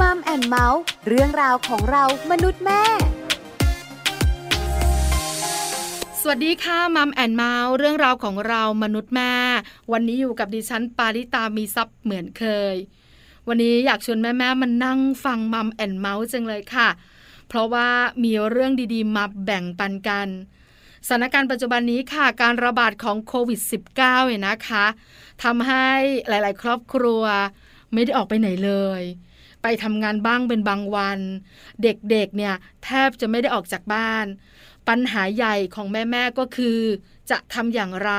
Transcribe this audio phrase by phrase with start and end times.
[0.00, 2.82] Mum and Mouth เรื่องราวของเรามนุษย์แม่
[6.20, 9.32] สวัสดีค่ะ Mum and Mouth เรื่องราวของเรามนุษย์แม่
[9.92, 12.44] วันนี้อยู่กับดิฉันปาริตามีทรัพย์เหมือนเค
[12.74, 12.76] ย
[13.48, 16.88] วันนี้อยากชวนแม่แม่มานั่งฟัง Mum and Mouth จังเลยค่ะ
[17.48, 17.88] เพราะว่า
[18.22, 20.28] มีเรื่องดีๆ มาแบ่งปันกัน
[21.06, 23.60] สถานการณ์ปัจจุบันนี้ค่ะ การระบาดของโควิด
[24.00, 24.86] -19 เนี่ยนะคะ
[25.44, 25.88] ทำให้
[26.28, 27.22] หลาย ๆ ครอบครัว
[27.92, 29.02] ไม่ได้ออกไปไหนเลย
[29.68, 31.20] ไปทำงานบ้างเป็นบางวัน
[31.82, 34.26] เด็กๆเนี่ยแทบจะไม่ได้ออกจากบ้าน
[34.88, 36.78] ปัญหาใหญ่ของแม่ๆก็คือ
[37.30, 38.12] จะทำอย่างไร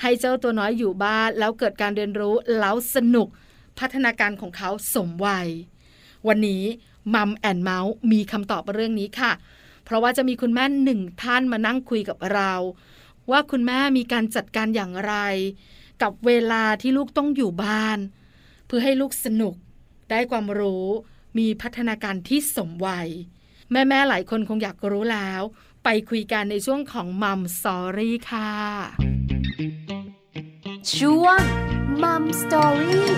[0.00, 3.28] ให้เจ้าตัวน้อยอยู่บ้าน แล้วเกิดการเรียนรู้แล้วสนุก
[3.78, 5.48] พัฒนาการของเขาสมวัย
[6.28, 6.62] วันนี้
[7.14, 9.32] มัมแอนเมาส์มีคำตอบเรื่องนี้ค่ะ
[9.84, 12.52] เพราะว่าจะมีคุณแม่หนึ่งท่านมานั่งคุยกับเรา
[13.30, 15.14] ว่าคุณแม่มีการจัดการอย่างไร
[16.02, 17.98] กับเวลาที่ลูกต้องอยู่บ้าน
[18.66, 19.54] เพื่อให้ลูกสนุก
[20.10, 20.86] ได้ความรู้
[21.38, 23.08] มีพัฒนาการที่สมวัย
[23.70, 25.42] แม่ ๆ หลายคนคงอยากรู้แล้ว
[25.84, 28.52] ไปคุยกันในช่วงของมัมสอรี่ค่ะ
[30.96, 31.40] ช่วง
[32.02, 33.08] มัมสตอรี่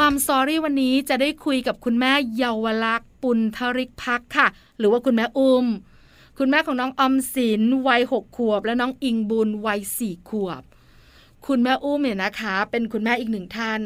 [0.00, 4.46] มัมซอรี่วันนี้จะได้คุยกับคุณแม่เยาวลักษณ์ปุณธริกพักค่ะ
[4.78, 5.66] หรือว่าคุณแม่อุ้ม
[6.38, 10.62] คุณแม่ของน้องอมศินวัยหกขวบ และน้องอิงบุญวัยสี่ขวบ
[11.46, 13.80] คุณแม่อุ้มเนี่ยนะคะ เป็นคุณแม่อีกหนึ่งท่าน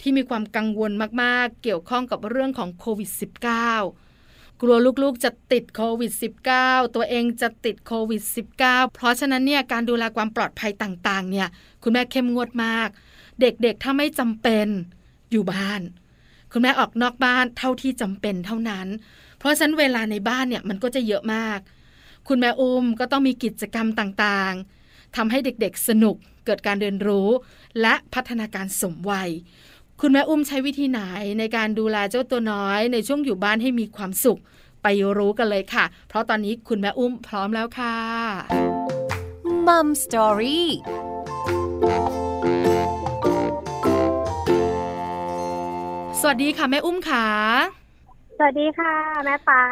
[0.00, 3.10] ที่มีความกังวลมากๆ เกี่ยวข้องกับเรื่องของโควิด
[3.84, 6.12] -19 กลัวลูกๆจะติดโควิด
[6.54, 8.22] -19 ตัวเองจะติดโควิด
[8.58, 11.48] -19 เพราะฉะนั้นเนี่ยการดูแลความปลอดภัยต่างๆ เนี่ย
[11.82, 12.88] คุณแม่เข้มงวดมาก
[13.40, 14.66] เด็กๆถ้าไม่จำเป็น
[15.30, 15.80] อยู่บ้าน
[16.52, 18.86] คุณแม่ออกนอกบ้านเท่าที่จำเป็นเท่านั้น
[19.38, 21.58] เพราะฉะนั้นเวลาในบ้านเนี่ยมันก็จะเยอะมาก
[22.28, 26.16] คุณแม่อุ้มก็ต้องมีกิจกรรมต่างๆทำให้เด็กๆสนุก
[26.48, 27.28] เกิดการเรียนรู้
[27.80, 29.30] และพัฒนาการสมวัย
[30.00, 31.00] คุณแม่อุ้มใช้วิธีไหน
[31.38, 34.40] ในการดูแลเจ้าตัวน้อย ในช่วงอยู่บ้านให้มีความสุข
[34.82, 34.86] ไป
[35.18, 37.96] รู้กันเลยค่ะ เพราะตอนนี้คุณแม่อุ้มพร้อมแล้วค่ะ
[39.66, 40.68] มัมสตอรี่
[46.20, 47.26] สวัสดีค่ะ แม่อุ้มขา
[48.40, 48.94] สวัสดีค่ะ
[49.24, 49.62] แม่ปา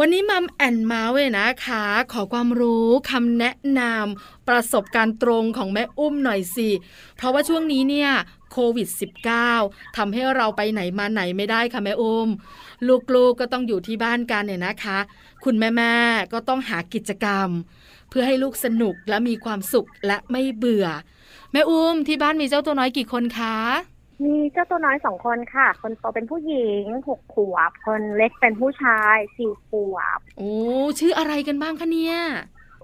[0.00, 6.68] วันนี้มัมแอนเมาส์เลยนะคะ ขอความรู้คำแนะนำประสบการณ์ตรงของแม่อุ้มหน่อยสิ
[7.16, 8.10] เพราะว่าช่วงนี้เนี่ย
[8.52, 8.88] โควิด
[9.42, 12.28] -19 ทำให้เราไปไหนมาไหนไม่ได้ค่ะแม่อุ้ม
[12.88, 14.98] ลูกๆกก็ต้องอยู่ที่บ้านกันเนี่ยนะคะ
[15.44, 17.48] คุณแม่ๆก็ต้องหากิจกรรม
[18.08, 20.86] เพื่อให้ลูกสนุกและมีความสุขและไม่เบื่อ
[21.52, 23.56] แม่อุ้มที่บ้านมีเจ้าตัวน้อยกี่คนคะ
[24.24, 30.52] มีเจ้าตัวน้อยสองคนค่ะ คนโตเป็นผู้หญิงหกขวบ คนเล็กเป็นผู้ชายสี่ขวบ โอ้
[30.98, 32.16] ชื่ออะไรกันบ้างคะเนี่ย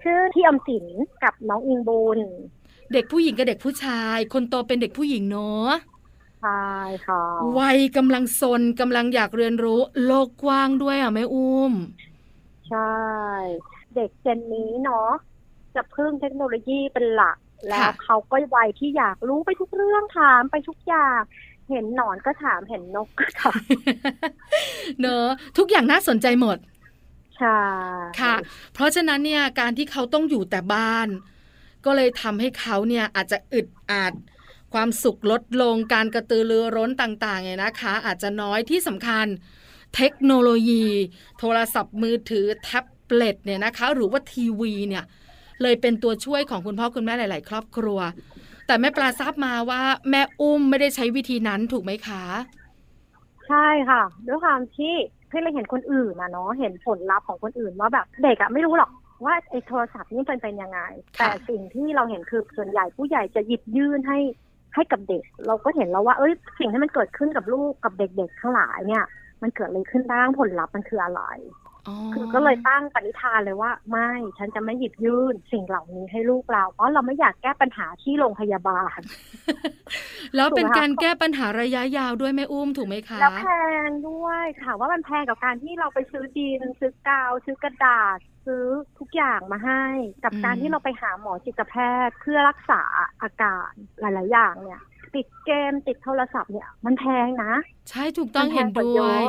[0.02, 0.86] ชื่อที่อมสิน
[1.22, 2.20] กับน้องอิงบุญ
[2.92, 5.70] เด็กผู้หญิงกับเด็กผู้ชาย คนโตเป็นเด็กผู้หญิงเนาะ
[6.40, 6.64] ใช่
[7.06, 7.24] ค่ะ
[7.58, 11.72] วัยกำลังซนกำลังอยากเรียนรู้ โลกกว้างด้วยอะแม่อุ้ม
[12.68, 12.94] ใช่
[13.94, 15.10] เด็กเจนนี้เนาะ
[15.74, 17.36] จะพึ่งเทคโนโลยีเป็นหลัก
[17.68, 21.20] แล้วเขาก็วัยที่อยากรู้ไปทุกเรื่องถามไปทุกอย่าง
[21.70, 23.62] เห็นหนอนก็ถามเห็นนกก็ถาม
[25.00, 25.26] เนอะ
[25.58, 26.58] ทุกอย่างน่าสนใจหมด
[27.36, 27.58] ใช่
[28.20, 28.34] ค่ะ
[28.74, 31.08] เพราะฉะนั้นเนี่ยการที่เขาต้องอยู่แต่บ้าน
[31.84, 34.12] ก็เลยทำให้เขาเนี่ยอาจจะอึดอัด
[34.72, 39.26] ความสุขลดลงการกระตือรือร้นต่างๆเนี่ยนะคะ อาจจะน้อยที่สำคัญ
[39.96, 40.86] เทคโนโลยี
[41.38, 45.04] โทรศัพท์มือถือแท็บเล็ตเนี่ยนะคะ หรือว่าทีวีเนี่ย
[45.62, 47.98] เลยเป็นตัวช่วยของคุณพ่อคุณแม่หลาย ๆ ครอบครัว
[48.66, 52.22] แต่แม่ปลาทราบมาว่าแม่อุ้มไม่ได้ใช้วิธีนั้นถูกไหมคะ
[53.48, 54.94] ใช่ค่ะ ด้วยความที่
[55.30, 58.90] พี่เราเห็นคนอื่นนะเนาะเห็นผลลัพธ์ของคนอื่นว่าแบบเด็กอะไม่รู้หรอก
[59.24, 60.80] ว่าไอ้โทรศัพท์นี่เป็นเป็นยังไง
[61.18, 64.18] แต่สิ่งที่เราเห็นคือส่วนใหญ่ผู้ใหญ่จะหยิบยื่นให้
[64.74, 69.04] ให้กับเด็ก เราก็เห็นแล้วว่า เอ้ยสิ่งที่มันเกิดขึ้นกับลูกกับเด็กๆทั้งหลายเนี่ย
[69.42, 71.22] มันเกิดอะไรขึ้นบ้างผลลัพธ์มันคืออะไร
[72.14, 78.98] คือก็เลยตั้งปณิธานเลยว่า ไม่ฉันจะไม่หยิบยื่นสิ่งเหล่านี้ให้ลูกเรา เพราะเราไม่อยากแก้ปัญหาที่โรงพยาบาล
[80.36, 83.46] แล้วเป็นการแก้ปัญหาระยะยาวด้วยแม่อุ้มถูกไหมคะแล้วแพ
[83.86, 88.64] งด้วยค่ะว่ามันแพงกับการที่เราไปซื้อดินซื้อกาว ซื้อกระดาษซื้อ
[88.98, 89.84] ทุกอย่างมาให้
[90.24, 91.74] กับการที่เราไปหาหมอจิตแพ
[92.06, 92.82] ทย์เพื่อรักษา
[93.22, 93.70] อาการ
[94.00, 94.82] หลาย ๆ อย่างเนี่ย
[95.14, 97.54] ติดเกมติดโทรศัพท์เนี่ย มันแพงนะ
[97.90, 99.22] ใช่ถูกต้องเห็นด้วย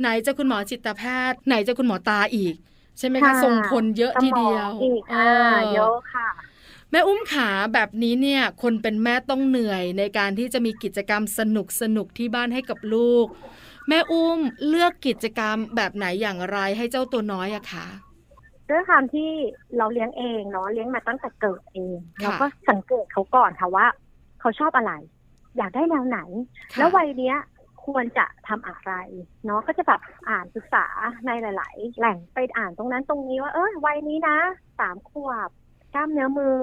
[0.00, 2.54] ไหนจะคุณหมอจิตแพทย์ ไหนจะคุณหมอตาอีก
[2.98, 4.70] ใช่ไหมคะส่งผลเยอะทีเดียว
[5.74, 6.28] เยอะค่ะ
[6.90, 13.26] แม่อุ้มขาแบบนี้เนี่ย คนเป็นแม่ต้องเหนื่อยในการที่จะมีกิจกรรมสนุกสนุกที่บ้านให้กับลูก
[13.88, 17.86] แม่อุ้มเลือกกิจกรรมแบบไหนอย่างไรให้เจ้าตัวน้อยอะคะ
[18.70, 19.30] ด้วยความที่
[19.76, 23.86] เราเลี้ยงเองเนาะเลี้ยงมาตั้งแต่เกิดเองเราก็สังเกตเขาก่อนค่ะว่า
[24.40, 24.92] เขาชอบอะไร
[25.56, 26.18] อยากได้แนวไหน
[26.72, 27.36] ค่ะแล้ววัยเนี้ย
[27.86, 28.92] ควรจะทำอะไร
[29.44, 30.86] เนาะก็จะแบบอ่านศึกษา
[31.26, 34.38] ในหลาย ๆ แหล่งไปอ่านตรงนั้นตรงนี้ว่าเออวัยนี้นะ
[34.78, 35.48] สามขวบ
[35.94, 36.58] กล้ามเนื้อมือ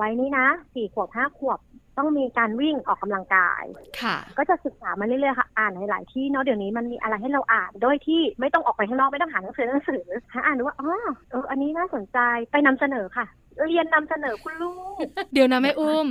[0.00, 1.58] วัยนี้นะสี่ขวบห้าขวบ
[1.98, 3.64] ต้องมีการวิ่งออกกำลังกาย
[4.02, 10.90] ค่ะ ก็จะศึกษามาเรื่อย ๆ ค่ะ อ่านหลาย ๆ ที่เนาะเดี๋ยวนี้มันมีอะไรให้เราอ่าน โดยที่ไม่ต้องออกไปข้างนอกไม่ต้องหาหนังสือหนังสือหาอ่านดูว่าอ๋อ
[11.30, 12.18] เอออันนี้น่าสนใจ
[12.52, 13.26] ไปนำเสนอค่ะ
[13.62, 14.96] เรียนนำเสนอคุณลูก
[15.32, 16.06] เดี๋ยวนะแม่อุ้ม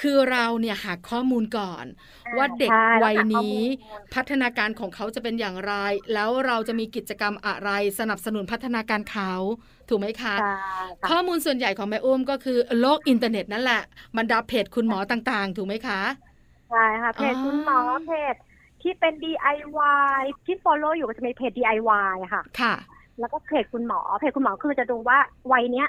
[0.00, 1.84] คือเราเนี่ยหาข้อมูลก่อน
[2.36, 3.60] ว่าเด็กใช่แล้วัยหาข้อนี้
[3.90, 5.74] มูลพัฒนาการของเขาจะเป็นอย่างไร
[6.14, 9.32] แล้วเราจะมีกิจกรรมอะไรสนับสนุนพัฒนาการเขา
[9.88, 10.52] ถูกไหมคะใช่
[11.00, 13.82] ค่ะข้อมูลส่วนใหญ่ของแม่อุ้มก็คือโลกอินเทอร์เน็ตนั่นแหละ
[14.16, 16.00] บรรดาเพจคุณหมอต่างๆ ถูกไหมคะ
[16.70, 18.34] ใช่ค่ะเพจอ๋อคุณหมอเพจ
[18.82, 22.74] ที่เป็น DIY ที่ follow อยู่ก็จะมีเพจ DIY อะค่ะ ค่ะ
[23.20, 25.18] แล้วก็เพจคุณหมอเพจคุณหมอคือจะดูว่า
[25.52, 25.88] วัยเนี้ย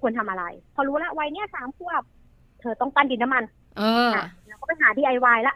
[0.00, 2.02] ควรทำอะไร พอรู้แล้ววัยเนี้ยสามขวบ
[2.60, 3.44] เธอต้องปั้นดินน้ำมัน
[3.78, 5.54] เอออะแล้วก็ไปหา DIY ละ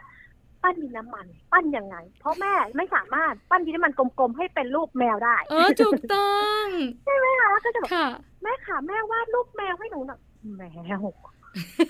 [0.63, 6.65] ปั้นดินน้ำมัน ปั้นยังไง เพราะแม่ไม่สามารถปั้นดินน้ำมันกลมๆให้เป็นรูปแมวได้เออถูกต้อง
[7.05, 8.07] ใช่ไหมคะก็จะแบบค่ะ
[8.43, 10.19] แม่ค่ะแม่วาดรูปแมวให้หนูหน่อย
[10.85, 11.01] แมว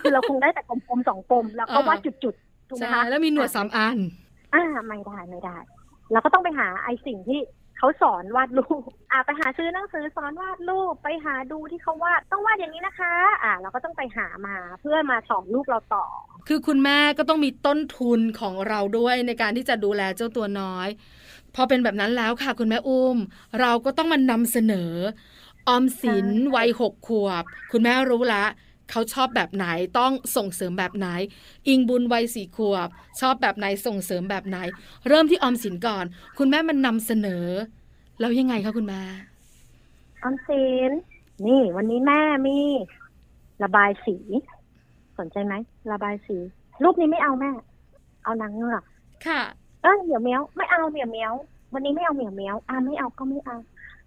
[0.02, 3.98] คือเราคงได้แต่กลมๆสองกลมแล้วก็วาดจุดๆถูกไหมใช่คะแล้วมีหนวดสามอัน
[4.54, 5.58] อ่าไม่ได้ไม่ได้
[6.12, 7.40] เราก็ต้องไปหาไอ้สิ่งที่
[7.84, 13.14] เขาสอนวาดรูปอ่าไปหาซื้อหนังสือสอนวาดรูปไปหาดูที่เขาวาดต้องวาดอย่างนี้นะคะ
[13.44, 16.06] อ่า เราก็ต้องไปหามาเพื่อมาสอนลูกเราต่อ
[16.48, 20.88] คือคุณแม่ก็ต้องมีต้นทุนของเราด้วยในการที่จะดูแลเจ้าตัวน้อย
[21.56, 23.18] พอเป็นแบบนั้นแล้วค่ะ คุณแม่อุ้ม
[23.62, 24.94] เราก็ต้องมานำเสนอ
[25.68, 28.46] ออมสินวัยหกขวบ คุณแม่รู้ละ
[28.92, 29.66] เขาชอบแบบไหน
[30.00, 31.08] ต้องส่งเสริมแบบไหน
[31.68, 32.90] อิงบุญวัยสี่ขวบ
[33.20, 34.58] ชอบแบบไหนส่งเสริมแบบไหน
[35.08, 36.06] เริ่มที่ออมสินก่อน
[36.38, 37.46] คุณแม่มันนำเสนอ
[38.20, 39.02] แล้วยังไงคะคุณแม่
[40.24, 40.92] ออมสิน
[41.48, 42.58] นี่ วันนี้แม่มี
[43.64, 44.18] ระบายสี
[45.18, 45.54] สนใจไหม
[45.92, 46.38] ระบายสี
[46.84, 47.50] รูปนี้ไม่เอาแม่
[48.24, 48.84] เอานางเงือก
[49.26, 49.42] ค่ะ
[49.84, 51.34] เออเหมียวเมียวไม่เอาเหมียวเมียว
[51.74, 53.58] วันนี้ไม่เอาเหมียวเมียวอ่าไม่เอาก็ไม่เอา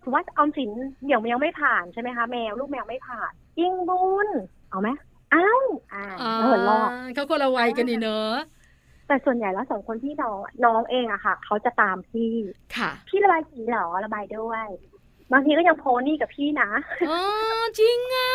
[0.03, 0.71] ถือว่าออมสิน
[1.03, 4.29] เหมียวเมียวไม่ผ่านใช่ไหมคะแมวลูกแมวไม่ผ่าน ยิงบุญ
[4.77, 4.93] เอาไหม
[5.33, 5.49] เอา
[5.95, 8.35] อ่าเออรอดเขาคนละวัยกันนี่เนอะ
[9.07, 12.33] แต่ส่วนใหญ่แล้วสองคนพี่น้องอะน้องเองอะค่ะ เขาจะตามพี่
[12.77, 14.67] ค่ะ พี่ระบายสีเหรอระบายด้วย
[15.33, 16.71] บางทีก็ยังโพนี่กับพี่นะ
[17.09, 17.21] อ๋อ
[17.81, 18.33] จริงอะ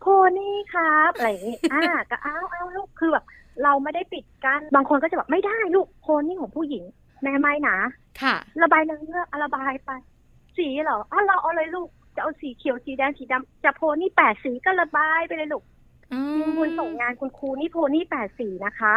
[0.00, 0.06] โพ
[0.38, 3.24] นี่ครับอะไรอย่างงี้อ่าก็เอาเอาลูกคือแบบ
[3.62, 6.84] เราไม่ได้ปิดกันบางคนก็จะแบบไม่ได้ลูกโพนี่ของผู้หญิง
[7.22, 7.76] แม่ไม่นะ
[8.22, 9.90] ค่ะ ระบายนางเงือกอะระบายไป
[10.56, 15.64] สีเหรออะเราเอาเลยลูก จะเอาสีเขียวสีแดงสีดำจะโพนี่แปดสีก็ระบายไปเลยลูก
[16.12, 18.94] อืมยิงบุญส่งงานคุณครูนี่โพนี่แปดสีนะคะ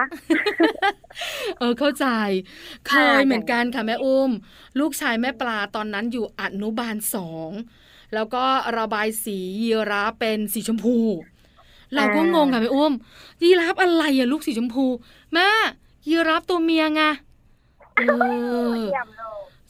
[1.60, 2.06] เออเข้าใจ
[2.86, 4.32] เคยอ่าเหมือนกันค่ะแม่อุ้ม
[4.80, 7.52] ลูกชายแม่ปลาตอนนั้นอยู่อนุบาลสอง
[8.14, 8.46] แล้วก็
[8.78, 10.98] ระบายสียีราฟเป็นสีชมพู
[11.96, 12.94] เราก็งงค่ะแม่อุ้ม
[13.44, 14.86] ยีราฟอะไรอะลูกสีชมพู
[15.34, 15.48] แม่
[16.10, 17.02] ยีราฟตัวเมียไง
[17.98, 18.02] เอ
[18.70, 19.15] อเยี่ยมเลยใ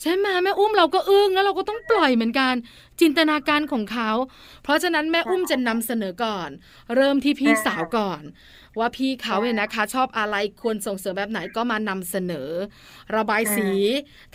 [0.05, 2.53] ช่ไหมแม่อุ้มเราก็อึ้งแล้วเราก็ต้องปล่อยเหมือนกัน
[3.01, 4.11] จินตนาการของเขา
[4.63, 6.49] เพราะฉะนั้นแม่อุ้มจะนำเสนอก่อน
[6.95, 8.21] เริ่มที่พี่สาวก่อน
[8.79, 12.49] ว่าพี่เขาเนี่ยนะคะ ชอบอะไรควรส่งเสริมแบบไหนก็มานำเสนอ
[13.15, 13.69] ระบายสี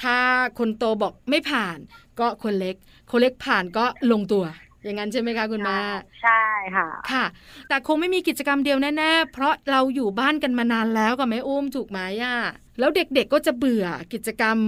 [0.02, 0.16] ถ้า
[0.58, 1.78] คนโตบอกไม่ผ่าน
[2.20, 2.76] ก็คนเล็ก
[3.10, 4.44] คนเล็กผ่านก็ลงตัว
[4.84, 5.78] อย่างนั้นใช่ไหมคะคุณแม่
[6.22, 6.44] ใช่
[6.76, 7.24] ค่ะ ค่ะ
[7.68, 12.36] แต่คงไม่มีกิจกรรมเดียวแน่ๆเพราะเราอยู่บ้านกันมานานแล้วกับแม่อุ้มถูกไหมอะ
[12.80, 14.58] แล้วเด็กๆก็จะเบื่อกิจกรรม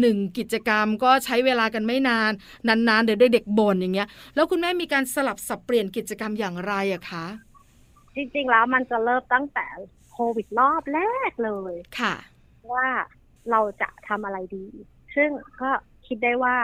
[0.00, 2.32] หนึ่งกิจกรรมก็ใช้เวลากันไม่นาน
[2.88, 7.26] นานๆเดี๋ยวเด็กๆบ่นอย่างเงี้ย แล้วคุณแม่มีการสลับสับเปลี่ยนกิจกรรมอย่างไรอะคะ
[8.14, 9.66] จริงๆแล้วมันจะเริ่มตั้งแต่
[10.12, 12.14] โควิดรอบแรกเลยค่ะ
[12.72, 12.88] ว่า
[13.50, 14.66] เราจะทำอะไรดี
[15.14, 15.70] ซึ่งก็
[16.06, 16.56] คิดได้ว่า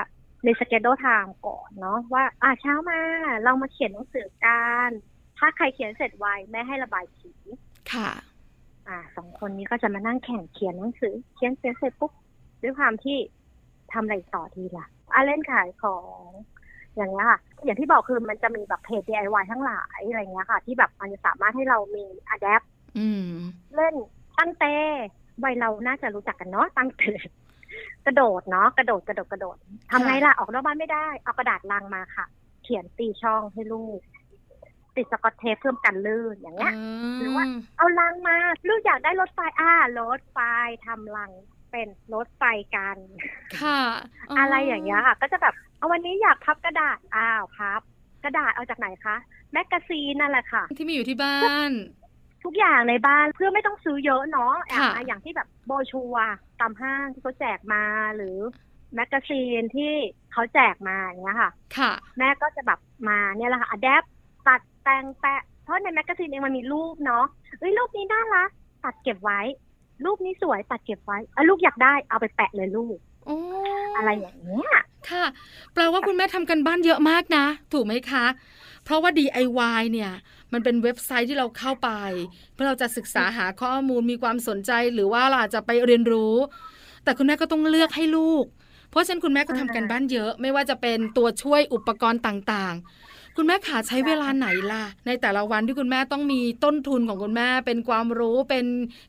[0.44, 3.00] ในสเกจโดไทม์ก่อนเนาะว่าอ่าเช้ามา
[3.44, 4.88] เรามาเขียนหนังสือกัน
[5.38, 7.32] ถ้าใครเขียนเสร็จไวแม่ให้ระบายสี
[7.92, 8.10] ค่ะ
[8.88, 12.12] อ่าสองคนนี้ก็จะมานั่งแข่งเขียนหนังสือ เขียนเสร็จเสร็จปุ๊บ
[12.62, 13.18] ด้วยความที่
[13.92, 15.96] ทำอะไรต่อดีล่ะอะเล่นขายขอ
[16.28, 16.30] ง
[16.96, 22.66] อย่างเงี้ยค่ะ อย่างที่บอกคือมันจะมีแบบเพจ DIY ทั้งหลายอะไรเงี้ยค่ะ ที่แบบมันจะสามารถให้เรามี adapt
[22.98, 23.28] อืม
[23.74, 23.94] เล่น
[24.38, 24.64] ตั้งเต
[25.44, 27.02] วัยเราน่าจะรู้จักกันเนาะตั้งเต
[28.06, 29.56] กระโดดเนาะกระโดดกระโดดกระโดด
[29.90, 32.26] ทำไงล่ะออกนอกบ้านไม่ได้ เอากระดาษลังมาค่ะ
[32.64, 34.00] เขียนตีช่องให้ลูก
[34.96, 36.74] ติดสกอตเทปเพิ่มกันลื่นอย่างเงี้ย
[37.18, 37.44] หรือว่า
[37.76, 38.36] เอาลังมา
[38.68, 40.38] ลูกอยากได้รถไฟอ่ารถไฟ
[40.86, 41.30] ทำลัง
[41.70, 42.42] เป็นรถไฟ
[42.76, 42.96] กัน
[43.60, 43.80] ค่ะ
[44.38, 47.80] อะไรอย่างเงี้ยค่ะ ก็จะแบบเอาวันนี้อยากพับกระดาษอ้าวพับ
[48.24, 49.16] กระดาษเอาจากไหนคะ
[49.52, 51.36] magazine นั่นแหละค่ะ ที่มีอยู่ที่บ้า
[51.70, 51.72] น
[52.44, 57.82] ทุกอย่างในบ้านเพื่อไม่ต้องซื้อเยอะเนาะค่ะอะอย่างที่แบบโบรชัวร์ตามห้างที่เขาแจกมา
[58.16, 58.36] หรือ
[58.94, 59.92] magazine ที่
[60.32, 64.04] เขาแจกมาอย่างเงี้ยค่ะ ค่ะ แม่ก็จะแบบมาเนี่ยแหละค่ะอัดแอป
[64.48, 67.24] ตัด แต่งแปะเพราะใน magazine เองมันมีรูปเนาะ
[67.58, 68.50] เอ้ยรูปนี้น่ารัก
[68.84, 69.40] ตัดเก็บไว้
[70.04, 73.38] รูปนี้สวยตัดเก็บไว้อะลูกอยากได้เอาไปแปะเลยลูกโอ้
[73.96, 74.70] อะไรอย่างเงี้ย
[75.10, 75.24] ค่ะ
[75.72, 78.26] แปลว่าคุณแม่ทำกันบ้านเยอะมากนะ ถูกไหมคะ
[78.84, 80.12] เพราะว่า DIY เนี่ย
[80.52, 81.90] มันเป็นเว็บไซต์ที่เราเข้าไป
[82.54, 86.34] เพื่อเราจะศึกษาหาข้อมูลมีความสนใจหรือว่าเราอาจจะไปเรียนรู้
[87.04, 88.44] แต่คุณแม่ก็ต้องเลือกให้ลูก
[88.90, 98.66] เพราะฉะนั้นคุณแม่ก็ทำกันบ้านเยอะ ไม่ว่าจะเป็นตัวช่วยอุปกรณ์ต่างๆ คุณแม่ขาใช้เวลาไหนล่ะ ในแต่ละวันที่คุณแม่ต้องมีต้นทุนของคุณแม่เป็นความรู้เป็น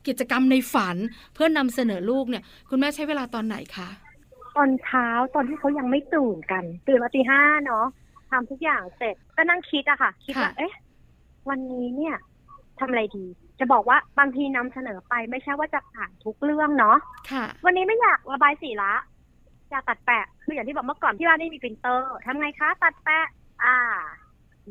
[0.08, 0.96] กิจกรรมในฝัน
[1.34, 3.88] เพื่อนำเสนอลูกเนี่ย คุณแม่ใช้เวลาตอนไหนคะ
[4.56, 7.86] ตอนเช้าตอนที่เขายังไม่ตื่นกัน ตื่นมาตีห้าเนาะ
[8.30, 10.72] ทำทุกอย่างเสร็จก็นั่งคิดอะค่ะ คิดว่าค่ะเอ๊ะ
[11.48, 12.16] วันนี้เนี่ย
[12.78, 13.26] ทำอะไรดี
[13.60, 16.96] จะบอกว่าบางทีนำเสนอไปไม่ใช่ว่าจะผ่านทุกเรื่องเนาะ
[17.30, 18.92] ค่ะ วันนี้ไม่อยากระบายสีละ
[19.70, 23.26] อยากตัดแปะ คืออย่างที่บอกเมื่อก่อนที่บ้านไม่มีปรินเตอร์ทำไงคะ ตัดแปะ
[23.64, 23.78] อ่า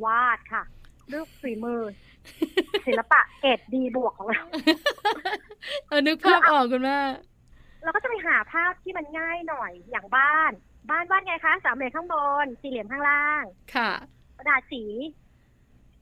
[0.06, 0.64] วาดค่ะ
[1.12, 1.82] รูปฝีมือ
[2.88, 4.44] ศิลปะเกรดดีบวกของเรา
[5.88, 7.00] เออนึกภาพออกคุณแม่
[7.84, 10.52] เราก็จะไปหาภาพที่มันง่ายหน่อยอย่างบ้าน
[10.92, 13.44] บ้านวาดไงคะสามเหลี่ยมข้างบน สี่เหลี่ยมข้างล่าง
[13.76, 13.92] ค่ะ
[14.38, 14.84] กระดาษสี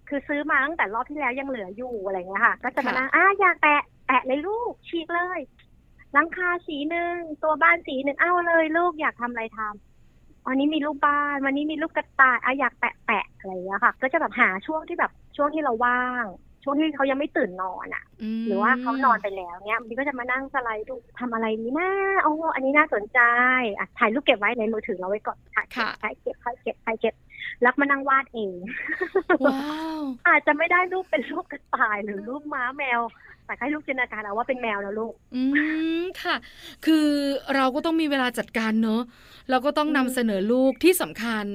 [0.10, 5.40] คือซื้อมาตั้งแต่รอบที่แล้วยังเหลืออยู่อะไรเงี้ยค่ะ ก็จะมาค่ะนั่งอ่าอยากแปะแปะเลยลูกฉีกเลย
[6.14, 9.93] หลังคาสีหนึ่งตัวบ้านสีหนึ่งเอาเลยลูกอยากทำอะไรทำ
[10.48, 16.26] วันนี้มีรูปบ้าน วันนี้มีรูปกระต่ายอะอยากแปะแปะอะไรเงี้ยค่ะ ก็จะแบบหาช่วงที่แบบช่วงที่เราว่าง
[16.64, 18.04] ช่วงที่เขายังไม่ตื่นนอนอะ
[18.42, 21.90] มหรือว่าเขานอนไปแล้วเนี่ยมันก็จะมานั่งสไลด์ดูทำอะไรดีนะ
[22.24, 23.20] โอ้อันนี้น่าสนใจ
[23.78, 27.16] อะถ่ายรูปเก็บไว้ในมือถือเราไว้ก่อนถ่ายเก็บค่ะถ่ายเก็บถ่ายเก็บถ่ายเก็บ
[27.62, 28.56] แล้วมานั่งวาดเอง
[29.46, 29.62] ว้า
[30.00, 33.02] วอาจจะไม่ได้รูปเป็นรูปกระต่ายหรือรูปม้าแมว
[33.46, 35.42] แต่ให้ลูกจินตนาการเอาว่าเป็นแมวแล้วลูก อื
[36.02, 36.36] มค่ะ
[36.86, 37.08] คือ
[37.56, 39.02] เราก็ต้องมีเวลาจัดการเนอะ
[39.50, 41.46] เราก็ต้องนำเสนอลูกที่สำคัญ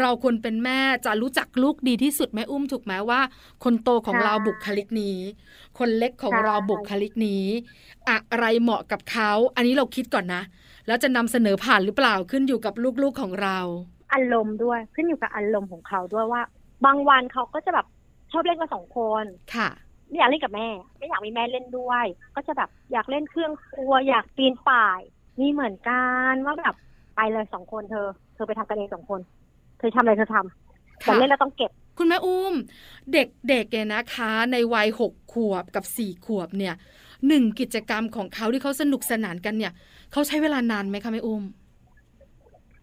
[0.00, 3.20] เราควรเป็นแม่จะรู้จักลูกดีที่สุดแม่อุ้มถูกไหมว่า
[3.64, 5.18] คนโตของใช่เราบุคลิกนี้
[5.78, 7.44] คนเล็กของใช่เราบุคลิกนี้
[8.08, 10.42] อะไรเหมาะกับเขา อันนี้เราคิดก่อนนะ
[10.86, 13.58] แล้วจะนำเสนอผ่านหรือเปล่าขึ้นอยู่กับลูกๆของเรา
[14.14, 16.42] อารมณ์ด้วยขึ้นอยู่กับอารมณ์ของเขาด้วยว่า
[16.84, 17.86] บางวันเขาก็จะแบบ
[18.32, 19.68] ชอบเล่นกันสองคนค่ะ
[20.10, 25.00] ไม่อยากเล่นกับแม่ ไม่อยากมีแม่เล่นด้วย ก็จะแบบอยากเล่นเครื่องครัว อยากปีนป่าย
[25.40, 26.74] มีเหมือนกันว่าแบบ
[27.16, 29.20] ไปเลยสองคนเธอ เธอไปทำกันเองสองคน
[29.78, 32.54] เธอทำอะไรเธอทำแต่ค่ะเล่นแล้วต้องเก็บ คุณแม่อุ้ม
[33.12, 36.74] เด็กๆเนี่ยนะคะ ในวัยหกขวบกับสี่ขวบเนี่ย
[37.28, 39.72] หนึ่งกิจกรรมของเขาที่เขาสนุกสนานกันเนี่ย
[40.12, 41.42] เขาใช้เวลานานไหมคะแม่อุ้ม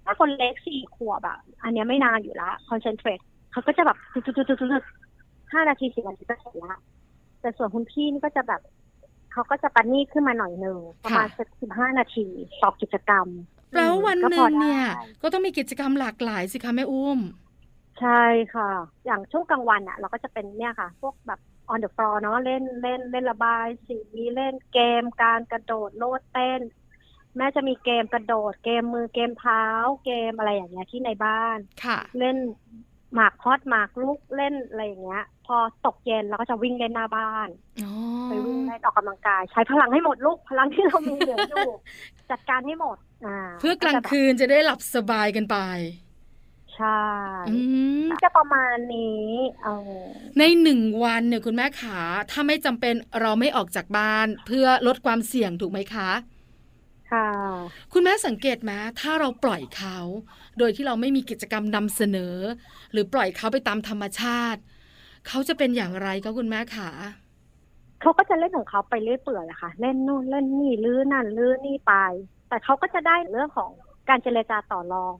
[0.05, 3.19] ถ้าคนเล็กสี่ขวบอะอันเนี้ยไม่นานอยู่ละคอนเซนเทรต
[3.51, 6.79] เขาก็จะแบบตึ๊ดๆๆๆห้านาทีสิบนาทีก็เสร็จละ
[7.41, 8.61] แต่ส่วนคุณพี่นี่ก็จะแบบ
[9.31, 12.27] เขาก็จะปันนี่ขึ้นมาหน่อยหนึ่งประมาณสักสิบห้านาที
[12.61, 13.27] ต่อกิจกรรม
[13.71, 14.83] แปลว่าวันหก็นึ่พองได้เนี่ย
[15.21, 17.19] ก็ต้องมีกิจกรรมหลากหลายสิคะแม่อุ้ม
[17.99, 18.23] ใช่
[18.55, 18.69] ค่ะ
[19.05, 21.39] อย่างช่วงกลางวันอะเราก็จะเป็นเนี่ยค่ะ พวกแบบ
[21.71, 23.97] on the floor เนาะเล่นเล่นเล่นระบายสี
[24.35, 26.61] เล่นเกมการกระโดดโลดเต้น
[27.37, 29.63] แม่จะมีเกมกระโดด เกมมือเกมเท้า
[30.05, 32.37] เกมอะไรอย่างเงี้ยที่ในบ้านค่ะ เล่น
[33.13, 37.49] หมากฮอตหมากลุกเล่นอะไรอย่างเงี้ย พอตกเย็นเราก็จะวิ่งเล่นหน้าบ้าน
[37.83, 37.91] อ๋อ
[38.29, 41.69] ไปวิ่งเล่นออกกำลังกาย ใช้พลังให้หมดลูกพลังที่เรามีเหลืออยู่
[42.31, 45.57] จัดการให้หมดอ่าเพื่อกลางคืนจะได้หลับสบายกันไป
[46.75, 47.03] ใช่
[47.49, 47.57] อื
[48.05, 49.27] มจะประมาณนี้
[49.63, 50.03] เออ
[50.39, 51.99] ในหนึ่งวันเนี่ยคุณแม่ขา
[52.31, 56.11] ถ้าไม่จำเป็นเราไม่ออกจากบ้าน เพื่อลดความเสี่ยงถูกไหมคะ
[57.11, 57.29] ค่ะ
[57.93, 59.97] คุณแม่สังเกตไหมถ้าเราปล่อยเขา
[60.57, 62.35] โดยที่เราไม่มีกิจกรรมนำเสนอ
[62.91, 64.61] หรือปล่อยเขาไปตามธรรมชาติ
[65.27, 66.89] เขาจะเป็นอย่างไรคะคุณแม่ขา
[68.01, 71.93] เขาก็จะเล่นของเขาไปเรื่อยเปื่อยอะค่ะ เล่นนู่นเล่นนี่ลื้อนั่นลื้อนี่ไป
[72.49, 73.71] แต่เขาก็จะได้เรื่องของ
[74.09, 75.13] การเจรจาต่อรอง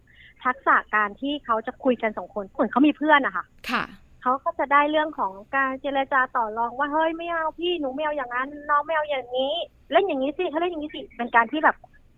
[0.44, 3.84] ทักษะการที่เขาจะคุยกันสองคนเหมือนเขามีเพื่อนอะค่ะ ค่ะ
[4.22, 9.54] เขาก็จะได้เรื่องของการเจรจาต่อรองว่าเฮ้ยไม่เอาพี่หนูไม่เอาอย่างนั้นน้องไม่เอาอย่างนี้
[9.92, 11.76] เล่นอย่างนี้สิเขาเล่นอย่างนี้สิเป็นการที่แบบ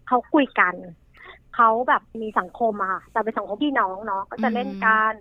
[0.08, 0.76] เขาคุยกัน
[1.56, 5.14] เขาแบบมีสังคมอะค่ะแต่เป็นสังคมพี่น้องเนาะก็จะเล่นกัน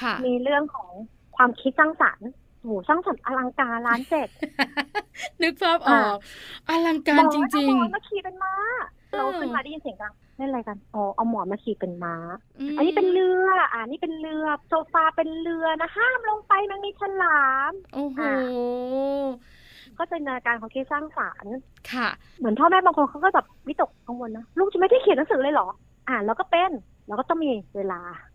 [0.00, 0.90] ค่ะมีเรื่องของ
[1.36, 2.28] ความคิดสร้างสรรค์
[2.62, 4.28] โหสร้างสรรค์อลังการร้านเจ็ด
[5.42, 6.16] นึกภาพออก
[6.68, 7.42] อลังการจริง
[7.78, 8.54] หมอนมาขี่เป็นม้า
[9.10, 18.30] เออเราขึ้นมาได้ยินเสียงกันเล่นอะไรกัน อ๋อ เอาหมอนมาขี่เป็นม้าๆอันนี้เป็นเรือ อ่านี่เป็นเรือ โซฟาเป็นเรือนะ ห้ามลงไปมันมีฉลาม โอ้โหอ่
[19.98, 21.56] ก็เป็นนาการของคิดสร้างสรรค์
[21.92, 25.68] ค่ะ เหมือนพ่อแม่บางคนเขาก็แบบวิตกกังวลนะ ลูกจะไม่ได้เขียนหนังสือเลยเหรอ
[26.08, 26.70] อ่านแล้วก็เป็น
[27.06, 28.26] แล้วก็ต้องมีเวลาค่ะ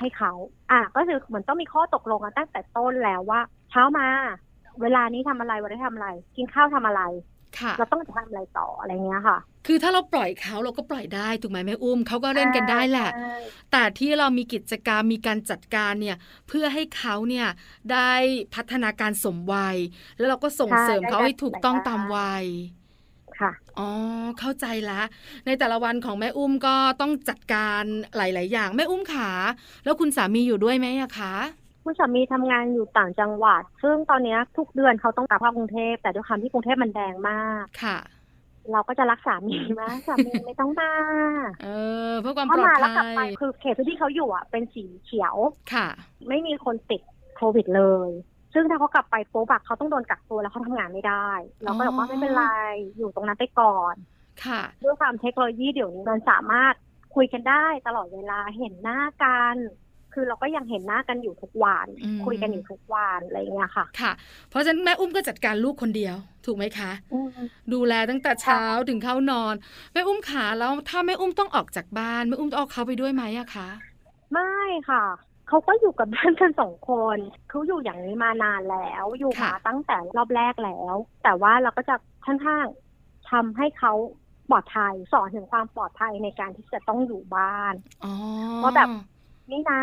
[0.00, 0.32] ให้เขา
[0.70, 3.40] อะก็คือเหมือนต้องมีข้อตกลงกันตั้งแต่ต้นแล้วว่า
[3.70, 4.06] เช้ามา
[4.82, 7.02] เวลานี้ทำอะไรวันนี้ทำอะไร กินข้าวทำอะไร
[7.58, 13.36] ค่ะเราต้องทำอะไรต่ออะไรเงี้ยค่ะ คือถ้าเราปล่อยเขาเราก็ปล่อยได้ถูกไหมแม่อุ้มเขาก็เล่นกันได้แหละใช่
[13.72, 16.16] แต่ที่เรามีกิจกรรมมีการจัดการเนี่ย
[16.48, 17.46] เพื่อให้เขาเนี่ย
[17.92, 18.12] ได้
[18.54, 19.76] พัฒนาการสมวัย
[20.18, 22.44] แล้วเราก็ส่งเสริมเขาให้ถูกต้องตามวัย
[23.40, 23.88] ค่ะ อ๋อ
[24.38, 25.00] เข้าใจละ
[25.46, 27.82] ในแต่ละวันของแม่อุ้มก็ต้องจัดการ
[28.16, 29.30] หลาย ๆ อย่าง แม่อุ้มขา
[29.84, 31.34] แล้วคุณสามีอยู่ด้วยไหมอะคะ
[31.84, 37.98] คุณสามีทำงานอยู่ต่างจังหวัด ซึ่งตอนเนี้ยทุกเดือนเขาต้องกลับเข้ากรุงเทพ แต่ด้วยความที่กรุงเทพมันแดงมาก ค่ะ
[38.72, 40.92] เราก็จะรักสามีว่าสามีไม่ต้องมา
[41.62, 41.68] เอ
[42.10, 45.36] อ เพื่อความถ้าปลอดมาแล้วภักลับไปยคือเขตพื้นที่เขาอยู่อะเป็นสีเขียว
[45.72, 45.86] ค่ะ
[46.28, 47.00] ไม่มีคนติด
[47.36, 48.10] โควิดเลย
[48.54, 51.28] ซึ่งถ้าเขากลับไปปุ๊บอะเขาต้องโดนกักตัวแล้วเขาทำงานไม่ได้
[51.62, 52.46] เราก็บอกว่าไม่เป็นไร
[52.96, 53.94] อยู่ตรงนั้นไปก่อน
[54.44, 56.74] ค่ะด้วยความเทคโนโลยีเดี๋ยวนี้มันสามารถ
[57.14, 59.56] คุยกันได้ตลอดเวลาเห็นหน้ากัน
[60.14, 64.12] คือเราก็ยังเห็นหน้ากันอยู่ทุกวันอืมคุยกันอยู่ทุกวันอะไรอย่างเงี้ยค่ะค่ะ
[64.50, 66.90] เพราะฉะนั้นแม่อุ้มก็จัดการลูกคนเดียว ถูกไหมคะ
[67.72, 69.54] ดูแลตั้งแต่เช้าถึงเข้านอน
[69.92, 73.68] แม่อุ้มขาแล้วถ้าแม่อุ้มต้องออกจากบ้านแม่อุ้มจะเอาเขาไปด้วยไหมอะคะ
[74.32, 74.54] ไม่
[74.90, 75.04] ค่ะ
[75.48, 81.94] เขาก็อยู่กับบ้านกันสองคนเขาอยู่อย่างนี้มานานแล้ว อยู่ค่ะมาตั้งแต่รอบแรกแล้ว แต่ว่าเราก็จะ
[82.26, 82.64] ค่อนข้าง
[83.30, 83.92] ทำให้เขา
[84.50, 87.74] ปลอดภัยสอนถึงความปลอดภัยในการที่จะต้องอยู่บ้าน
[88.04, 88.12] อ๋อ
[88.62, 88.88] ว่าแบบ
[89.50, 89.82] นี่นะ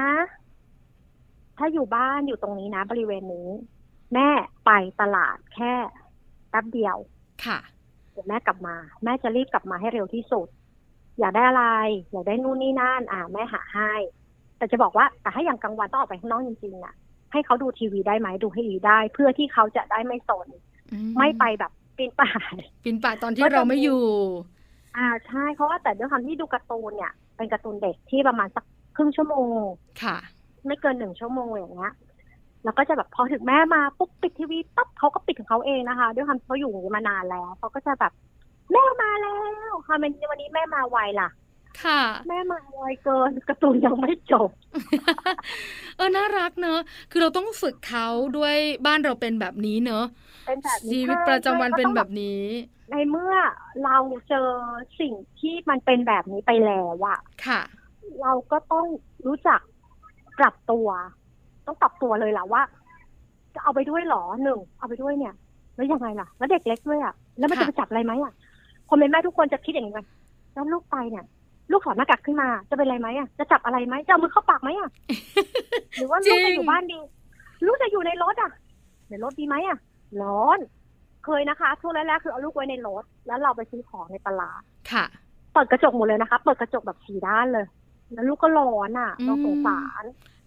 [1.58, 3.50] ถ้าอยู่บ้านอยู่ตรงนี้นะ บริเวณนี้
[4.14, 4.30] แม่
[4.66, 5.74] ไปตลาดแค่
[6.50, 6.98] แป๊บเดียว
[7.46, 7.60] ค่ะ
[8.12, 10.48] เดี๋ยวแม่กลับมา แม่จะรีบกลับมาให้เร็วที่สุด
[11.20, 11.66] อยากได้อะไร
[12.12, 13.94] อยากได้นู่นนี่นั่น อ่า แม่หาให้
[14.62, 16.94] แต่จะบอกว่าแต่ถ้าอย่างกลางวันต้องออกไปข้างนอกจริงๆอะ
[17.32, 20.48] ให้เขาดูทีวีได้ไหมดูให้ดีได้ เพื่อที่เขาจะได้ไม่สน
[20.92, 24.04] อืไม่ไปแบบปีนป่ายปีนป่ายตอนที่ก็จะเราไม่อยู่
[24.98, 28.66] อ่าใช่เพราะว่าแต่ด้วยความที่ดูการ์ตูนเนี่ย เป็นการ์ตูนเด็กที่ประมาณสัก
[28.96, 29.60] ครึ่งชั่วโมง
[30.04, 30.18] ค่ะ
[30.68, 31.94] ไม่เกินหนึ่งชั่วโมงอย่างเงี้ย
[32.64, 38.12] แล้วก็จะแบบพอถึงแม่มาปุ๊บปิดทีวีปั๊บเขาก็ปิดของเขาเองนะคะ ด้วยความที่เขาอยู่อย่างนี้มานานแล้วเขาก็จะแบบ
[38.72, 39.38] แม่มาแล้
[39.72, 41.30] วค่ะเป็นวันนี้แม่มาไวล่ะ
[41.84, 44.50] ค่ะ แม่มาไวเกินการ์ตูนยังไม่จบ
[45.98, 46.80] เออ น่ารักเนอะ
[47.12, 50.06] คือเราต้องฝึกเขาด้วยบ้านเราเป็นแบบนี้เนอะ
[50.48, 52.42] เป็นแบบนี้ชีวิตประจำวันเป็นแบบนี้
[52.92, 53.34] ในเมื่อ
[53.84, 53.98] เรา
[54.30, 54.48] เจอ
[55.00, 57.62] สิ่งที่มันเป็นแบบนี้ไปแล้วอะค่ะ
[58.22, 58.86] เราก็ต้อง
[59.28, 59.60] รู้จัก
[60.40, 60.88] ปรับตัว
[61.66, 62.62] ต้องปรับตัวเลยล่ะว่า
[63.56, 65.34] จะเอาไปด้วยเหรอหนึ่งเอาไปด้วยเนี่ย
[65.76, 68.34] แล้วยังไงล่ะ แล้วเด็กเล็กด้วยอะแล้วมันจะค่ะไปจับอะไรไหมอะ
[68.90, 70.02] คนเป็นแม่ทุกคนจะคิดอย่างนี้ไหม
[70.54, 71.26] แล้วลูกไปเนี่ย
[71.72, 74.90] ลูกถอดหน้ากากขึ้นมา จะเป็นอะไรไหมอะจะจับอะไรไหมจะเอามือเข้าปากไหมอะ
[75.96, 77.00] หรือว่าลูกจะอยู่บ้านดี
[77.66, 78.52] ลูกจะอยู่ในรถอะ
[79.10, 79.78] ในรถดีไหมอะ
[80.22, 80.60] ร้อน
[81.26, 85.06] เคยนะคะช่วงแรกๆคือเอาลูกไว้ในรถ แล้วเราไปซื้อของในตลาดค่ะ
[85.54, 87.66] เปิดกระจกหมดเลยนะคะ เปิดกระจกแบบสีด้านเลย
[88.14, 90.04] แล้วลูกก็ร้อนอะอืมเราสงสาร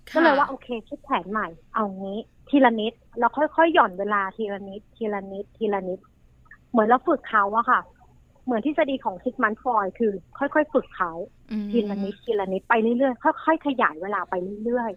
[0.09, 6.01] ค่ะก็เลยว่าโอเคคิดแผนใหม่ เอางี้ ทีละนิดเราค่อยๆหย่อนเวลาทีละนิด ทีละนิด ทีละนิด
[6.71, 7.81] เหมือนเราฝึกเขาอะค่ะ
[8.45, 11.13] เหมือนทฤษฎีของซิกมันฟรอยด์คือ ค่อยๆฝึกเขา
[11.53, 14.91] อืมทีละนิดทีละนิดไปเรื่อยๆค่อยๆขยายเวลาไปเรื่อย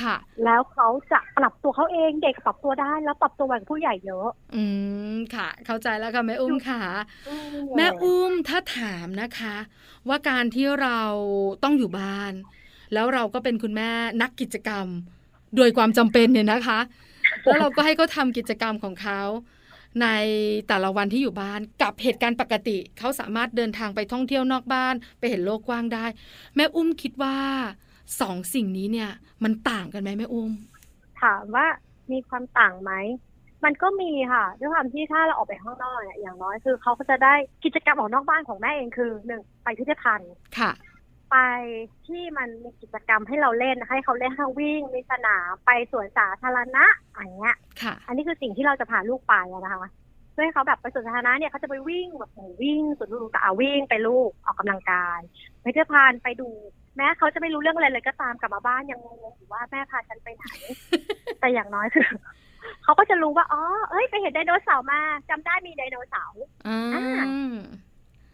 [0.00, 4.64] ค่ะๆแล้วเขาจะปรับตัวเขาเองเด็กปรับตัวได้แล้วปรับตัวแบบผู้ใหญ่เยอะ อื
[5.12, 6.82] มค่ะ เข้าใจแล้วค่ะแม่อุ้มค่ะ
[7.28, 7.34] อื
[7.76, 9.56] แม่อุ้มถ้าถามนะคะ
[10.08, 11.00] ว่าการที่เรา
[11.64, 12.32] ต้องอยู่บ้าน
[12.92, 13.90] แล้วเราก็เป็นคุณแม่
[14.22, 14.86] นักกิจกรรม
[15.56, 16.80] โดยความจำเป็นเนี่ยนะคะ
[17.44, 19.20] แล้วเราก็ให้เขาทำกิจกรรมของเขา
[20.02, 20.06] ใน
[20.68, 26.06] แต่ละวันที่อยู่บ้านกับเหตุการณ์ปกติ เขาสามารถเดินทางไปท่องเที่ยวนอกบ้าน ไปเห็นโลกกว้างได้
[26.56, 27.36] แม่อุ้มคิดว่า
[28.20, 29.10] สองสิ่งนี้เนี่ย
[29.44, 30.50] มันต่างกันไหมแม่อุ้ม
[31.22, 31.66] ถามว่า
[32.12, 32.92] มีความต่างไหม
[33.64, 40.70] มันก็มีค่ะด้วยความที่ถ้าเราออกไปข้างนอกเนี่ยอย่างน้อยคือเขาก็จะได้กิจกรรมออกนอกบ้านของแม่เองคือหนึ่งไปพิพิธภัณฑ์ค่ะ
[41.30, 41.36] ไป
[42.06, 49.90] ที่มันมีกิจกรรมให้เราเล่นให้เขาเล่นให้วิ่งมีสนามไปสวนสาธารณะอย่างเงี้ยค่ะอันนี้คือสิ่งที่เราจะพาลูกไปอะนะคะ
[50.32, 55.20] เพื่อให้เขาแบบไปสวนสาธารณะเนี่ยเขาจะไปวิ่งแบบโอ้โหวิ่งสวนลูกอะวิ่งไปลูกออกกำลังกาย
[55.62, 56.48] ไปเที่ยวพาไปดู
[56.96, 60.44] แม้เขาจะไม่รู้เรื่องอะไรเลยก็ตามกลับมาบ้านยังงงๆอยู่ว่าแม่พาฉันไปไหน
[61.40, 62.06] แต่อย่างน้อยคือ
[62.84, 66.76] เขาก็จะรู้ว่าอ๋อเอ้ยไปเห็นไดโนเสาร์มาจำได้มีไดโนเสาร์อื
[67.54, 67.56] ม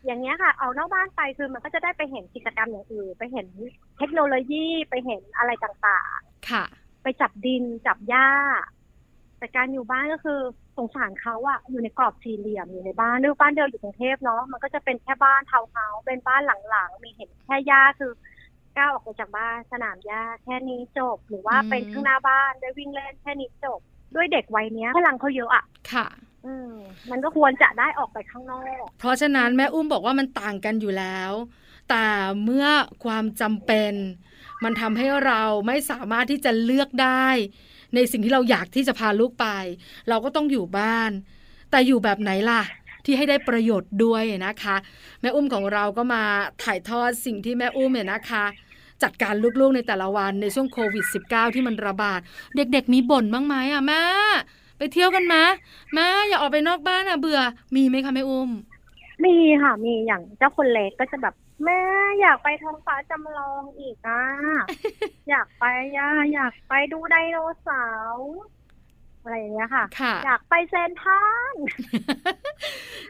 [0.06, 3.46] อย่างเงี้ยค่ะ เอานอกบ้านไปคือมันก็จะได้ไปเห็นกิจกรรมอย่างอื่น ไปเห็น
[3.98, 6.18] เทคโนโลยีไปเห็นอะไรต่าง
[6.50, 8.28] ค่ะๆไปจับดินจับหญ้า
[9.38, 10.40] แต่การอยู่บ้านก็คือ
[10.76, 18.12] สงสารเขาอะอยู่ในกรอบสี่เหลี่ยมอยู่ในบ้านด้วยบ้านเดียวอยู่กรุงเทพเนาะมันก็จะเป็นแค่บ้านทาวน์เฮาส์เป็นบ้านหลังๆมีเห็นแค่หญ้าคือ
[18.76, 23.80] ก้าวออกไปจากบ้านสนามหญ้าแค่นี้จบ หรือว่าอืมเป็นข้างหน้าบ้านได้วิ่งเล่นแค่นี้จบ
[24.14, 26.25] ด้วยเด็กวัยเนี้ยพลังเขาเยอะอะค่ะอื
[27.10, 31.32] มันก็ควรจะได้ออกไปข้างนอก เพราะฉะนั้นแม่อุ้มบอกว่ามันต่างกันอยู่แล้ว
[31.90, 32.06] แต่
[32.44, 32.66] เมื่อ
[33.04, 33.92] ความจำเป็น
[34.64, 37.26] มันทำให้เราไม่สามารถที่จะเลือกได้
[37.94, 39.46] ในสิ่งที่เราอยากที่จะพาลูกไป
[40.08, 41.10] เราก็ต้องอยู่บ้าน
[41.70, 42.62] แต่อยู่แบบไหนล่ะ
[43.04, 44.76] ที่ให้ได้ประโยชน์ด้วยนะคะ
[45.20, 46.22] แม่อุ้มของเราก็มา
[46.62, 48.44] ถ่ายทอดสิ่งที่แม่อุ้มเนี่ยนะคะ
[49.02, 52.20] จัดการลูกๆในแต่ละวันในช่วงโควิด -19 ที่มันระบาด
[52.56, 54.02] เด็กๆมีบ่นบ้างไหมอะแม่
[54.78, 55.36] ไปเที่ยวกันไหม
[55.94, 57.40] แม่อย่าออกไปนอกบ้านอะเบื่อ
[57.76, 58.50] มีไหมคะแม่อุ้ม
[59.24, 61.34] มีค่ะ มีอย่างเจ้าคนเล็กก็จะแบบ
[61.64, 61.80] แม่
[62.20, 64.22] อยากไปท้องฟ้าจำลองอีกอะ
[65.30, 65.64] อยากไป
[65.96, 68.34] ย่าอยากไปดูไดโนเสาร์
[69.22, 71.54] อะไรอย่างเงี้ยค่ะค่ะอยากไปเซนทรัล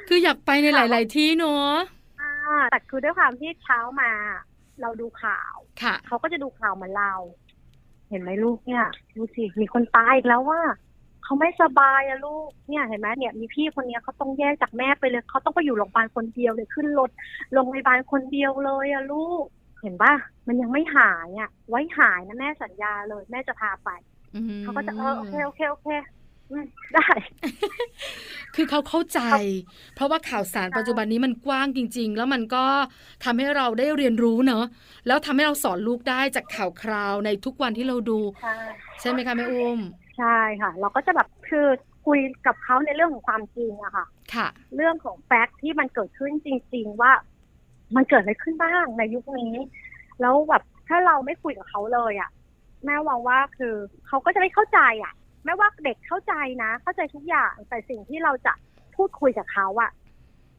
[0.09, 1.75] คืออยากไปในหลาย ๆ ที่เนาะ
[2.21, 2.33] อ่า
[2.71, 4.11] แต่คือด้วยความที่เช้ามา
[4.81, 7.13] เราดูข่าวค่ะเขาก็จะดูข่าวเหมือนเรา
[8.11, 8.85] เห็นไหมลูกเนี่ย
[9.17, 10.61] ดูสิ มีคนตายอีกแล้วว่า
[11.25, 17.11] เขาไม่สบายอะลูกเนี่ยเห็นไหมเนี่ยมีพี่คนเนี้ยเขาต้องแยกจากแม่ไปเลยเขาต้องไปอยู่โรงพยาบาลคนเดียวเลยขึ้นรถ
[17.53, 19.45] โรงพยาบาลคนเดียวเลยอะลูก
[19.83, 20.15] เห็นปะ
[20.47, 23.91] มันยังไม่หายอะไว้หายนะแม่สัญญาเลยแม่จะพาไป
[24.35, 25.89] อืมเขาก็จะเออโอเคโอเคโอเค
[26.51, 27.07] อืมได้
[28.55, 29.21] คือเขาเข้าใจ
[29.95, 32.65] เพราะว่าข่าวสารใช่ปัจจุบันนี้มันกว้างจริง ๆ แล้วมันก็
[33.25, 34.65] ทำให้เราได้เรียนรู้เนอะ
[35.07, 38.53] แล้วทำให้เราสอนลูกได้จากข่าวคราวในทุกวันที่เราดู ใช่
[39.01, 41.67] ใช่ไหมคะแม่อุ้มใช่ค่ะ เราก็จะแบบคือ
[42.07, 47.13] คุยกับเขาในเรื่องของความจริงอะค่ะ ค่ะ เรื่องของแฟกต์ที่มันเกิดขึ้นจริง ๆ ว่า
[47.97, 49.55] มันเกิดอะไรขึ้นบ้างในยุคนี้
[50.21, 52.31] แล้วแบบถ้าเราไม่คุยกับเขาเลยอะ
[52.85, 53.75] แม่หวังว่าคือ
[54.07, 55.13] เขาก็จะไม่เข้าใจอะ
[55.45, 58.53] แม้ว่าเด็กเข้าใจนะ เข้าใจทุกอย่างแต่สิ่งที่เราจะ
[58.97, 59.91] พูดคุยกับเขาอะ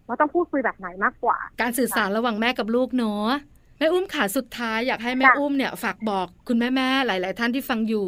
[0.06, 3.30] เราต้องพูดคุยแบบไหนมากกว่า การสื่อสารระหว่างแม่กับลูกเนอะ
[3.78, 8.08] แม่อุ้มขาสุดท้ายอยากให้แม่จ้ะอุ้มเนี่ยฝากบอกคุณแม่ๆหลาย ๆ ท่านที่ฟังอยู่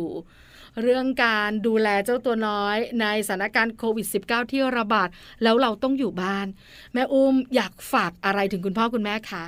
[0.81, 5.09] เรื่องการดูแลเจ้าตัวน้อยในสถานการณ์โควิด -19 ที่ระบาด
[5.43, 6.47] แล้วเราต้องอยู่บ้าน
[6.93, 9.45] แม่อุ้มอยากฝากอะไรถึงคุณพ่อคุณแม่คะ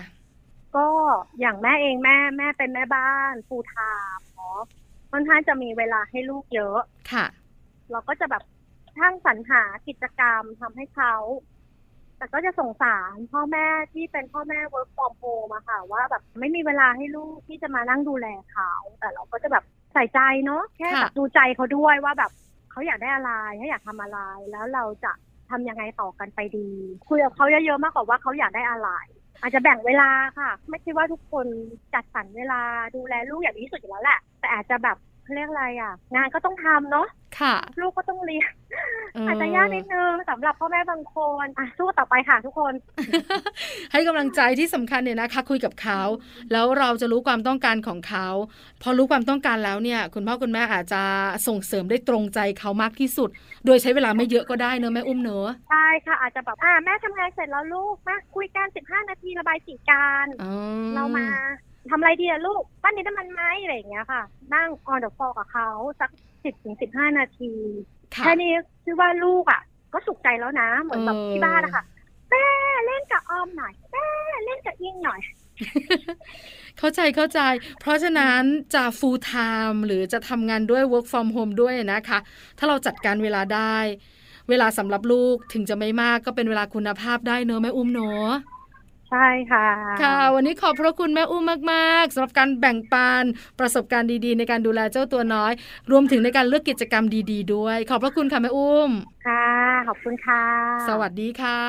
[0.75, 0.87] ก็
[1.39, 3.75] อย่างแม่เองแม่แม่เป็นแม่บ้านฟูลไท
[4.17, 4.59] ม์เนาะ
[5.11, 6.79] ค่อนข้างจะมีเวลาให้ลูกเยอะ
[7.11, 7.25] ค่ะ
[7.91, 8.43] เราก็จะแบบ
[8.99, 11.15] ทั้งสรรหากิจกรรมทำให้เขา
[12.17, 22.31] แต่ก็จะสงสารพ่อแม่ที่เป็นพ่อแม่ work from home อะค่ะ ว่าแบบไม่มีเวลาให้ลูกที่จะมานั่งดูแลเขา แต่เราก็จะแบบ ใส่ใจเนาะแค่ค่ะแบบดูใจเขาด้วยว่าแบบ
[22.71, 24.19] เขาอยากได้อะไรเขาอยากทำอะไร
[24.51, 25.11] แล้วเราจะ
[25.49, 26.69] ทำยังไงต่อกันไปดี
[27.07, 28.89] คุยกับเขาเยอะๆมากกว่าว่าเขาอยากได้อะไร
[29.41, 31.45] อาจจะแบ่งเวลาค่ะ ไม่ใช่ว่าทุกคน
[31.93, 32.61] จัดสรรเวลา
[32.95, 34.97] ดูแลลูกอย่างดีที่สุดอยู่แล้วแหละแต่อาจจะแบบ
[35.31, 37.07] เขาเรียกอะไรอะ งานก็ต้องทำเนาะ
[37.39, 38.49] ค่ะ ลูกก็ต้องเรียน
[39.13, 42.73] เออออาจจะยากนิดนึงสำหรับพ่อแม่บางคนอะสู้ต่อไปค่ะทุกคน
[43.91, 46.01] ให้กำลังใจที่สำคัญเนี่ยนะคะ คุยกับเขา
[46.51, 48.27] แล้วเราจะรู้ความต้องการของเขา
[48.81, 51.01] พอรู้ความต้องการแล้วเนี่ย คุณพ่อคุณแม่อาจจะ
[51.47, 53.29] ส่งเสริมได้ตรงใจเขามากที่สุด
[53.65, 60.53] โดยใช้เวลาไม่เยอะก็ได้เนอะแม่อุ้มเนอะใช่ค่ะอาจจะแบบอ่าแม่ทำงานเสร็จแล้วลูกมาคุยกันสิบห้านาทีระบายสีการอ๋อ
[60.95, 61.27] เรามา
[61.91, 64.21] ทำอะไรดีอะลูกปั้นดินน้ำมันไหมอะไรอย่างเงี้ยค่ะ
[64.53, 66.09] นั่ง on the floor กับเขาสัก
[66.43, 67.51] สิบถึงสิบห้านาที
[68.15, 68.51] ค่ะ แค่นี้
[68.83, 69.61] ชื่อว่าลูกอะ
[69.93, 71.83] ก็สุขใจแล้วนะ เหมือนแบบเออ ที่บ้านอะค่ะ
[72.29, 72.45] แม่
[72.85, 74.05] เล่นกับออมหน่อยแม่
[74.45, 75.19] เล่นกับยิ่งหน่อย
[76.77, 77.39] เข้าใจเข้าใจ
[77.81, 78.41] เพราะฉะนั้น
[78.75, 82.19] จะ full time หรือจะทำงานด้วย work from home ด้วยนะคะ
[82.57, 83.77] ถ้าเราจัดการเวลาได้
[84.49, 88.31] เวลาสำหรับลูกถึงจะไม่มากก็เป็นเวลาคุณภาพได้เนอะแม่อุ้มเนอะ
[89.11, 89.67] ใช่ค่ะ
[90.03, 93.23] ค่ะ วันนี้ขอบพระคุณแม่อุ้มมาก ๆสำหรับการแบ่งปัน
[93.59, 95.51] ประสบการณ์ดีๆ ในการดูแลเจ้าตัวน้อย
[95.91, 98.91] รวมถึงในการเลือกกิจกรรมดี ๆ ด้วย ขอบพระคุณค่ะแม่อุ้ม
[99.27, 99.47] ค่ะ
[99.87, 100.43] ขอบคุณค่ะ
[100.87, 101.61] สวัสดีค่ะ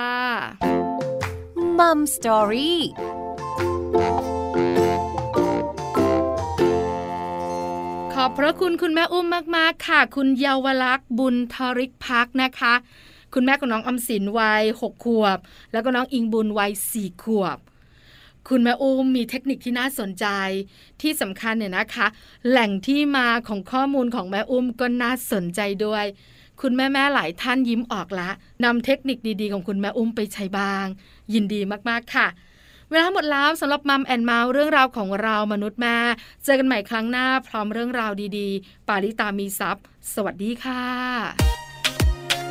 [1.79, 2.81] มัมสตอรี่
[8.15, 9.27] ขอบพระคุณคุณแม่อุ้ม
[9.57, 12.75] มาก ๆ ค่ะ คุณเยาวลักษณ์บุญทริกพักนะคะ
[13.35, 15.39] คุณแม่ของน้องอมสินวัยหกขวบ
[15.73, 17.59] แล้วก็น้องอิงบุญวัยสี่ขวบ
[18.49, 20.27] คุณแม่อุ้มมีเทคนิคที่น่าสนใจ
[21.01, 22.07] ที่สำคัญเนี่ยนะคะ
[22.49, 26.05] แหล่งที่มาของข้อมูลของแม่อุ้มก็น่าสนใจด้วย
[26.61, 28.31] คุณแม่แม่หลายท่านยิ้มออกละ
[28.65, 30.87] นำเทคนิคดีๆ ของคุณแม่อุ้มไปใช้บ้าง
[31.33, 32.29] ยินดีมากๆค่ะ
[32.91, 35.97] เวลาหมดแล้วสำหรับ Mum and Mouth เรื่องราวของเรามนุษย์แม่
[36.45, 41.62] เจอกันใหม่ครั้งหน้าพร้อมเรื่องราวดีๆ ปาริตามีทรัพย์สวัสดีค่ะ